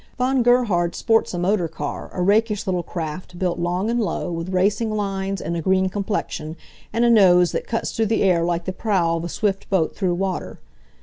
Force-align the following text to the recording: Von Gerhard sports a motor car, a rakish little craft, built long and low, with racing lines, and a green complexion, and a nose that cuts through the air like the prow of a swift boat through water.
Von 0.17 0.41
Gerhard 0.41 0.95
sports 0.95 1.31
a 1.35 1.37
motor 1.37 1.67
car, 1.67 2.09
a 2.11 2.23
rakish 2.23 2.65
little 2.65 2.81
craft, 2.81 3.37
built 3.37 3.59
long 3.59 3.87
and 3.87 3.99
low, 3.99 4.31
with 4.31 4.49
racing 4.51 4.89
lines, 4.89 5.39
and 5.39 5.55
a 5.55 5.61
green 5.61 5.89
complexion, 5.89 6.57
and 6.91 7.05
a 7.05 7.09
nose 7.11 7.51
that 7.51 7.67
cuts 7.67 7.91
through 7.91 8.07
the 8.07 8.23
air 8.23 8.43
like 8.43 8.65
the 8.65 8.73
prow 8.73 9.15
of 9.17 9.23
a 9.25 9.29
swift 9.29 9.69
boat 9.69 9.95
through 9.95 10.15
water. 10.15 10.57